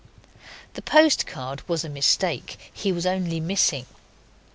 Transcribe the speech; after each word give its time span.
The 0.73 0.81
postcard 0.81 1.61
was 1.69 1.83
a 1.83 1.87
mistake; 1.87 2.71
he 2.73 2.91
was 2.91 3.05
only 3.05 3.39
missing. 3.39 3.85